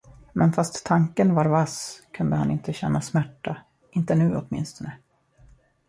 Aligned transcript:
Men 0.33 0.53
fast 0.53 0.85
tanken 0.85 1.33
var 1.35 1.45
vass, 1.45 2.01
kunde 2.11 2.35
han 2.35 2.51
inte 2.51 2.73
känna 2.73 3.01
smärta, 3.01 3.57
inte 3.91 4.15
nu 4.15 4.35
åtminstone. 4.37 4.97